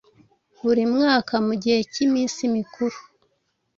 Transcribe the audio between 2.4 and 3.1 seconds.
mikuru,